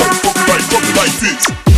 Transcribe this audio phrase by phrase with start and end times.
[0.00, 1.69] like, like, like this.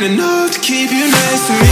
[0.00, 1.67] Ain't enough to keep you next to me.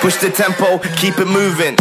[0.00, 1.76] Push the tempo, keep it moving.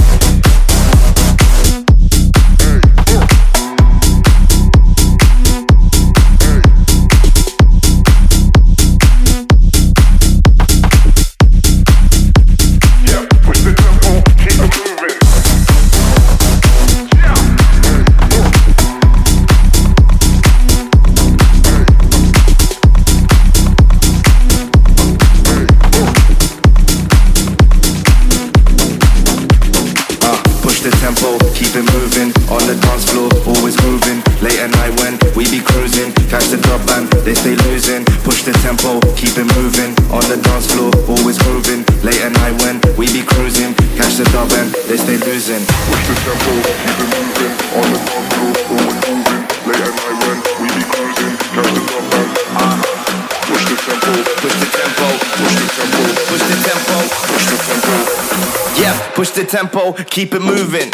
[39.38, 41.86] been moving on the dance floor, always grooving.
[42.02, 45.62] Late at night when we be cruising, catch the dub and they stay losing.
[45.62, 49.44] Push the tempo, we been moving on the dance floor, always grooving.
[49.70, 52.82] Late at night when we be cruising, catch the dub and uh,
[53.46, 55.06] push the tempo, push the tempo,
[55.38, 56.98] push the tempo, push the tempo,
[57.30, 57.94] push the tempo.
[58.82, 60.90] Yeah, push the tempo, keep it moving.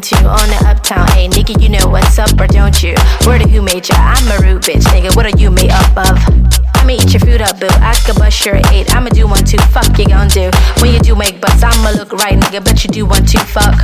[0.00, 0.16] To
[6.94, 7.68] eat your food up, boo.
[7.80, 8.94] I could bust your eight.
[8.94, 9.58] I'ma do one two.
[9.72, 10.50] Fuck you gon' do.
[10.80, 12.64] When you do make buts, I'ma look right, nigga.
[12.64, 13.38] Bet you do one two.
[13.38, 13.76] Fuck.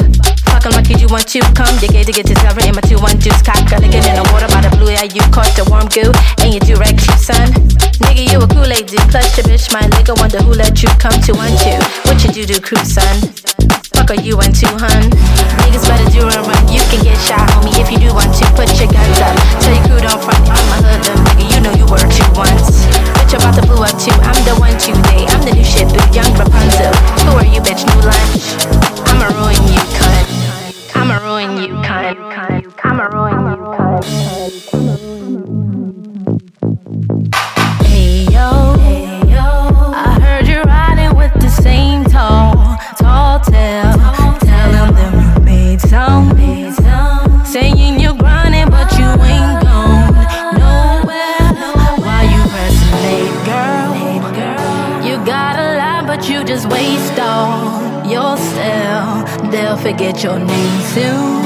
[0.50, 1.40] Fuck em like you do one two.
[1.54, 1.72] come.
[1.80, 3.60] You get to get seven in my two one deuce cock.
[3.68, 5.10] Got get in the water by the blue eye.
[5.12, 6.12] You caught the warm goo
[6.44, 7.48] and you do right cute son.
[8.04, 9.00] Nigga, you a Kool-Aid dude.
[9.10, 10.18] Plus your bitch, my nigga.
[10.18, 11.78] Wonder who let you come to one two.
[12.08, 13.39] What you do do crew son?
[14.10, 15.10] fuck you you into, hun?
[15.62, 18.44] Niggas better do and run, you can get shot homie, if you do want to.
[18.58, 20.46] Put your guns up, tell your crew don't front.
[20.50, 22.86] I'm a hoodlum, nigga, you know you were two once.
[23.18, 25.26] Bitch, about to blew up too, I'm the one today.
[25.30, 26.94] I'm the new shit, the young Rapunzel.
[27.26, 28.50] Who are you, bitch, new lunch?
[29.10, 30.26] I'ma ruin you, cunt.
[30.96, 32.49] I'ma ruin you, cunt.
[59.82, 61.44] Forget your name soon.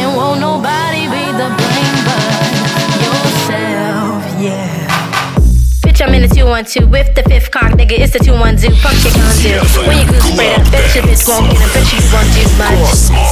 [0.00, 0.51] And won't nobody
[6.22, 7.98] in the 212 with the fifth cock, nigga.
[7.98, 8.78] It's the 212.
[8.78, 9.58] Fuck you gon' do.
[9.90, 11.70] When you goose spread up, bet your bitch won't get him.
[11.74, 12.78] Bet you won't do much.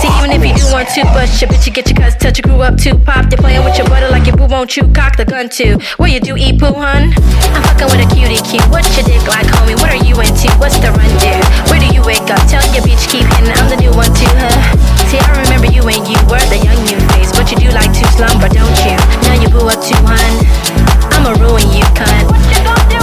[0.03, 2.39] See, even if you do want to, bust your bitch, you get your cousin touch,
[2.39, 2.99] you grew up too.
[2.99, 5.79] Pop, they playing with your butter like your boo won't you cock the gun too.
[6.03, 7.15] What you do, eat poo, hun?
[7.55, 8.67] I'm fucking with a cutie cute.
[8.75, 9.79] What's your dick like, homie?
[9.79, 10.51] What are you into?
[10.59, 11.47] What's the run, dude?
[11.71, 12.43] Where do you wake up?
[12.51, 13.55] Tell your bitch keep hitting.
[13.55, 14.59] I'm the new one too, huh?
[15.07, 17.95] See, I remember you and you were the young new face, but you do like
[17.95, 18.99] to slumber, don't you?
[19.31, 20.80] Now you boo up too, hun.
[21.21, 23.00] I'ma ruin you, cunt.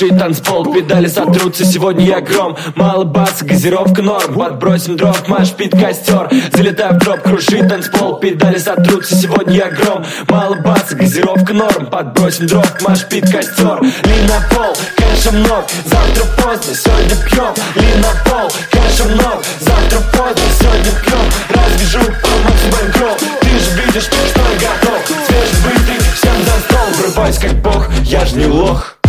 [0.00, 2.56] Крушить танцпол Педали сотрутся, сегодня я гром.
[2.74, 6.30] Мало баса, газировка норм Подбросим дров, маш пит костер.
[6.54, 10.02] Залетаю в дроп, крушить танцпол Педали сотрутся, сегодня я гром.
[10.26, 13.82] Мало баса, газировка норм Подбросим дров, маш пит костер.
[13.82, 17.54] Ли на пол, кэша много Завтра поздно, сегодня пьем.
[17.74, 21.26] Ли на пол, кэша много Завтра поздно, сегодня пьем.
[21.50, 25.06] Развяжу помочь бэнкролл Ты же видишь, что я готов.
[25.26, 27.02] Свежий, быстрый, всем за стол.
[27.02, 28.99] Врываюсь как бог, я ж не лох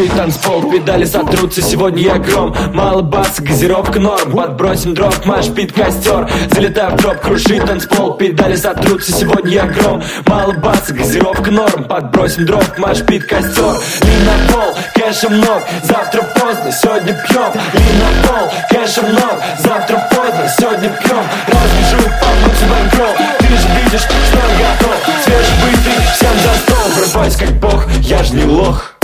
[0.00, 2.54] крушить танцпол Педали сотрутся, сегодня я гром.
[2.72, 4.32] Мало баса, газировка норм.
[4.32, 6.28] Подбросим дров, маш пит костер.
[6.52, 8.14] Залетаю в жоп, крушить танцпол.
[8.14, 10.02] Педали сотрутся, сегодня я гром.
[10.26, 11.84] Мало баса, газировка норм.
[11.84, 13.74] Подбросим дров, маш пит костер.
[14.02, 17.52] Ли на пол, кэша много Завтра поздно, сегодня пьем.
[17.74, 21.24] Ли на пол, кэша много Завтра поздно, сегодня пьем.
[21.46, 25.24] Развяжу, помочь бэнкролл Ты же видишь, что я готов.
[25.24, 26.90] Свежий, быстрый, всем за стол.
[26.96, 28.99] Врываюсь как бог, я ж не лох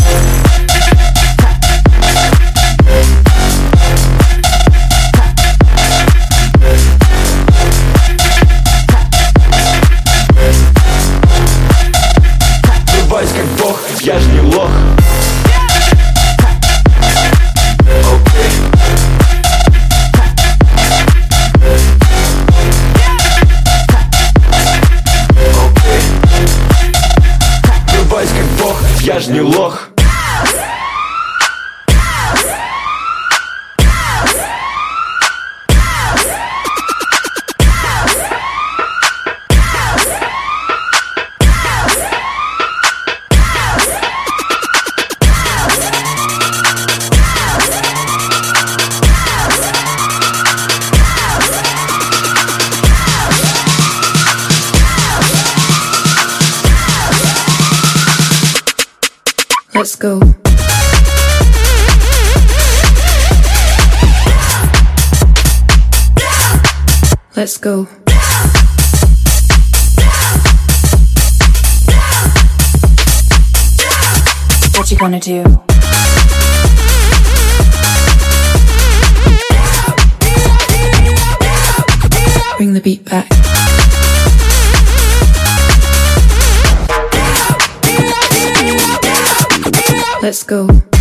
[59.98, 60.20] Let's go.
[67.34, 67.84] Let's go.
[74.74, 75.42] What you gonna do?
[82.58, 83.55] Bring the beat back.
[90.26, 90.95] Let's go.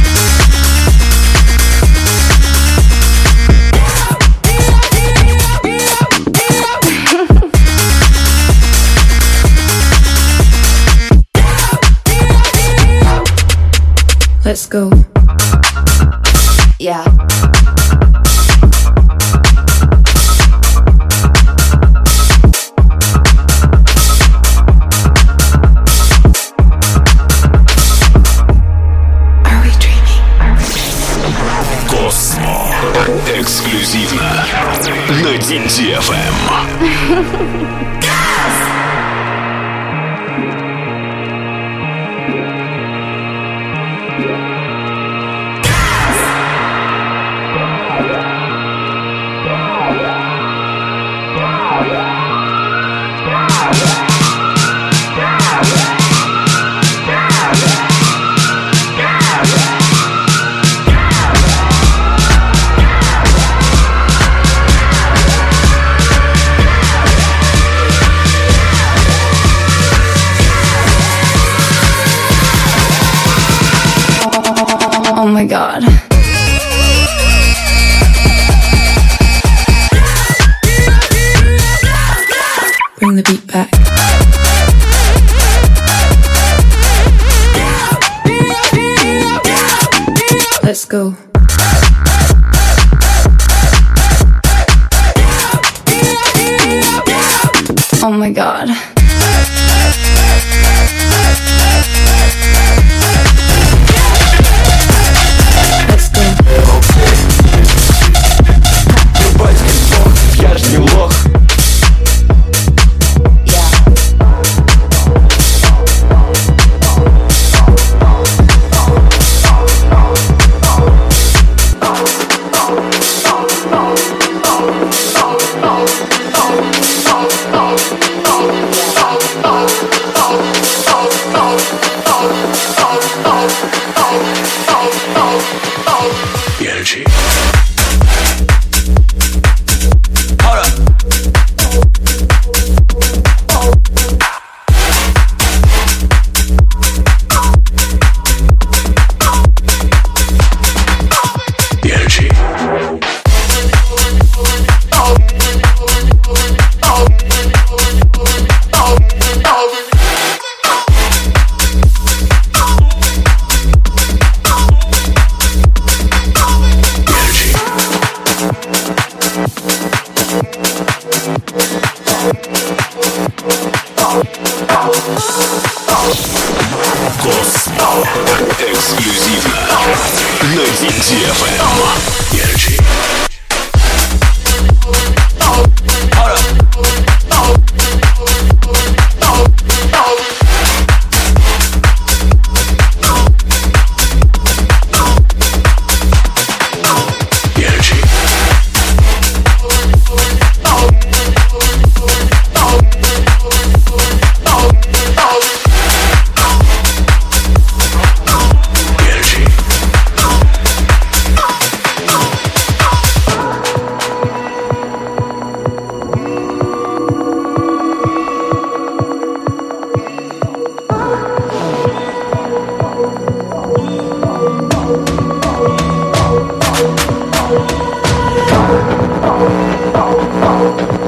[230.56, 231.06] The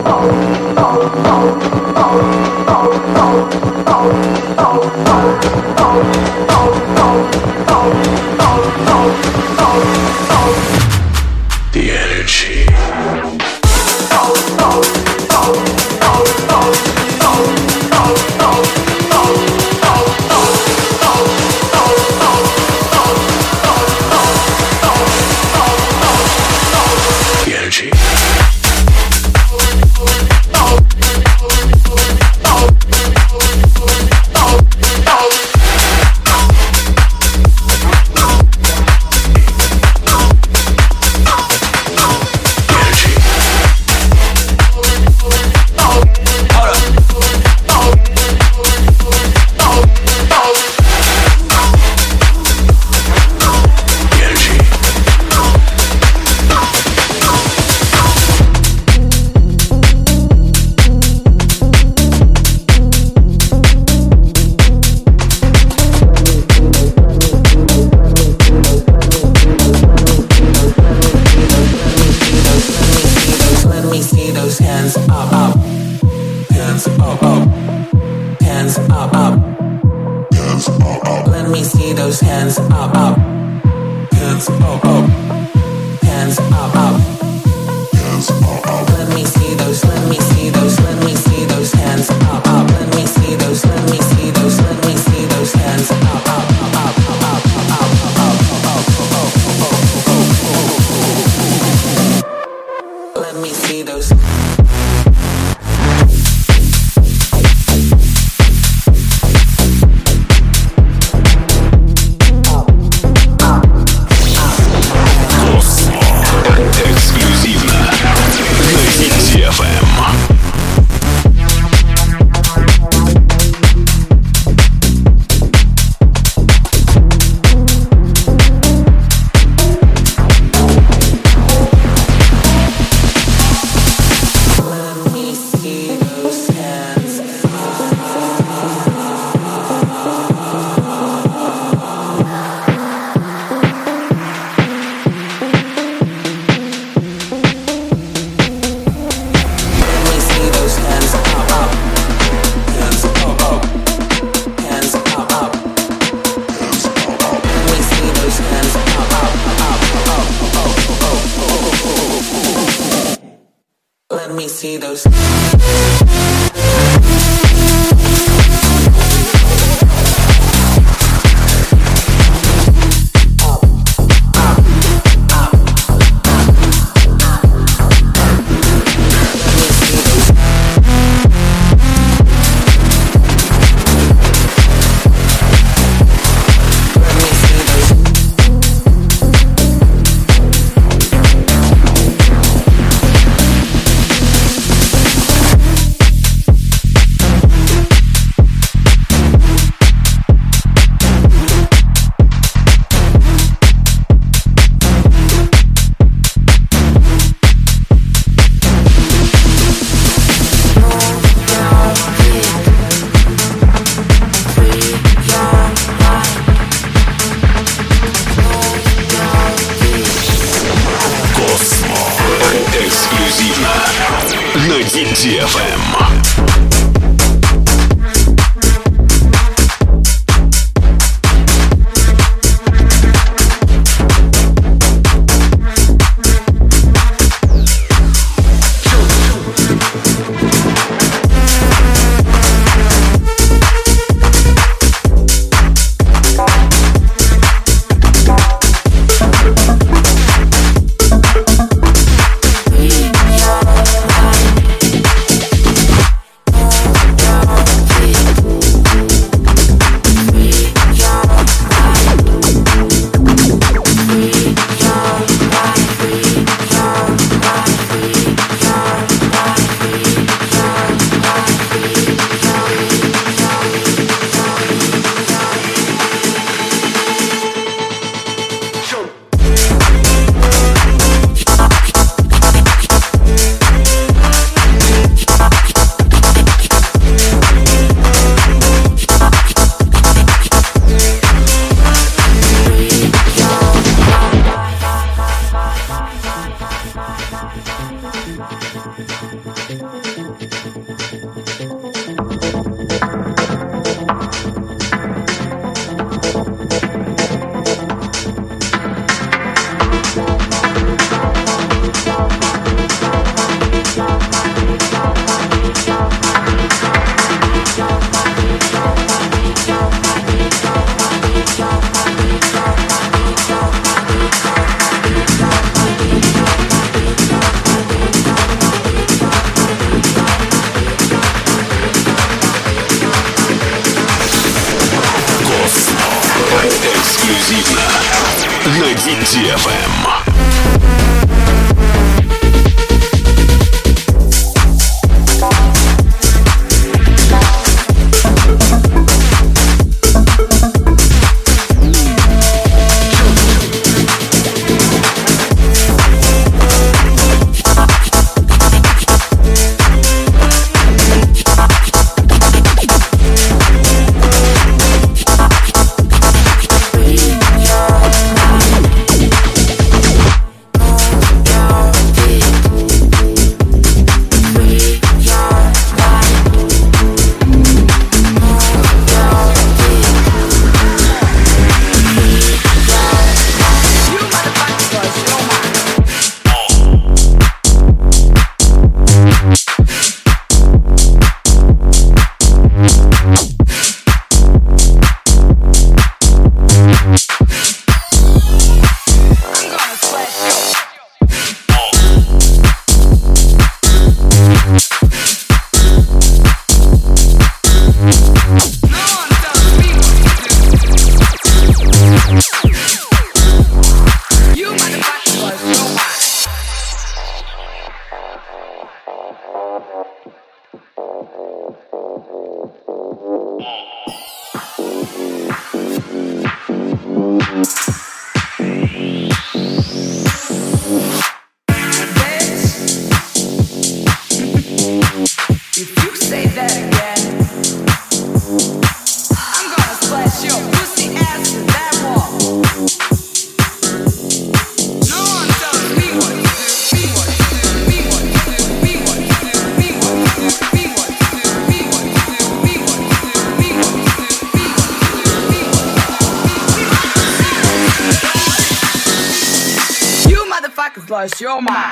[461.09, 461.91] Масло Сема.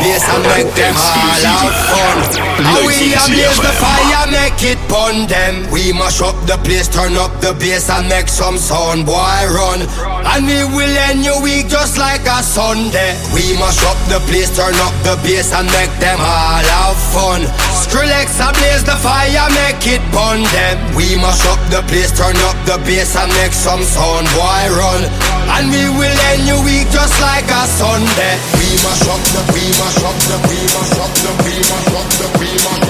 [0.00, 2.16] Bass and make them all have fun.
[2.64, 5.68] How we ablaze the fire, make it pun them.
[5.70, 9.84] We mash up the place, turn up the bass and make some sound, boy run.
[10.32, 13.16] And we will end your week just like a Sunday.
[13.32, 17.40] We mash up the place, turn up the bass and make them all have fun.
[17.80, 20.76] Skrillex ablaze the fire, make it pun them.
[20.96, 25.02] We mash up the place, turn up the bass and make some sound, boy run.
[25.56, 28.34] And we will end your week just like a Sunday.
[28.60, 32.26] We mash up the, we mash up the, we mash the, we mash up the,
[32.38, 32.89] we mash up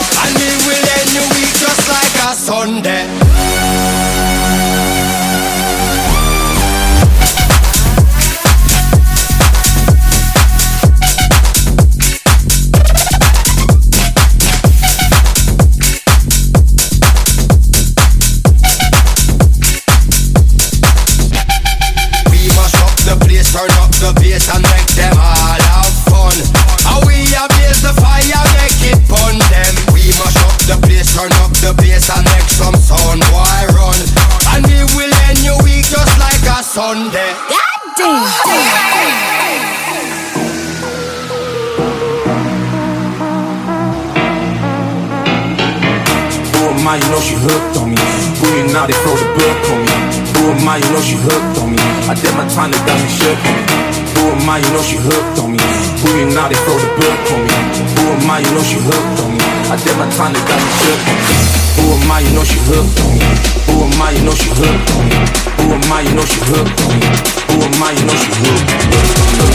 [0.23, 3.90] And we will end your week just like a Sunday.
[48.81, 49.93] now they throw the book on me.
[50.33, 51.85] Who am I, you know she hooked on me.
[52.09, 53.77] I did my time, they got me shook on me.
[54.17, 55.61] Who am I, you know she hooked on me.
[56.01, 57.53] Who you now they throw the book on me.
[57.93, 59.45] Who am I, you know she hooked on me.
[59.69, 61.37] I did my time, they got me shook on me.
[61.77, 63.29] Who am I, you know she hooked on me.
[63.69, 65.19] Who am I, you know she hooked on me.
[65.61, 67.05] Who am I, you know she hooked on me.
[67.53, 69.51] Who am I, you know she hooked on me.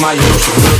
[0.00, 0.75] maiúsculo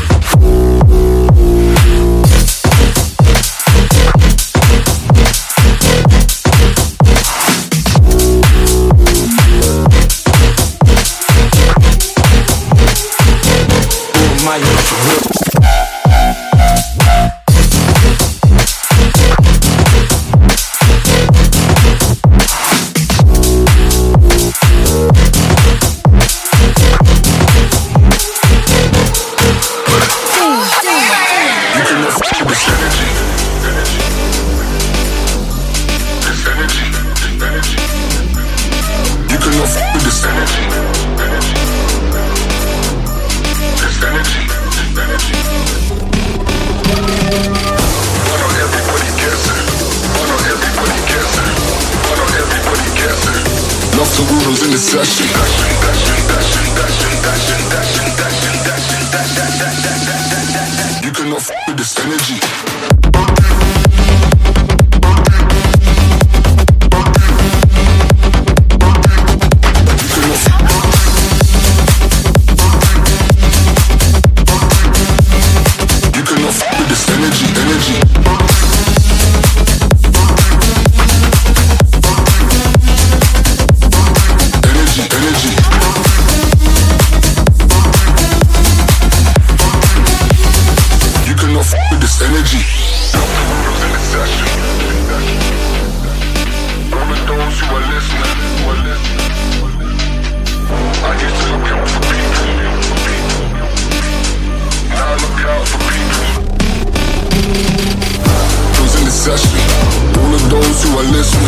[110.97, 111.45] I listen.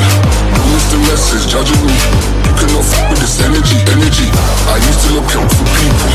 [0.61, 1.97] Who is the message judging me?
[2.45, 4.29] You cannot fuck with this energy, energy.
[4.69, 6.13] I used to look out for people,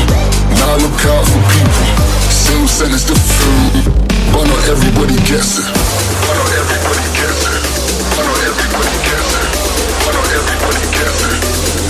[0.54, 1.86] now I look out for people.
[2.30, 3.90] Same sentence, different,
[4.30, 5.66] but not everybody gets it.
[5.66, 7.58] But not everybody gets it.
[8.14, 9.50] But not everybody gets it.
[10.06, 11.34] But not everybody gets it.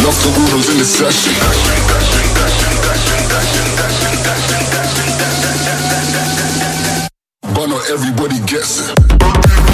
[0.00, 1.36] Love the rules in the session.
[7.52, 9.73] But not everybody gets it.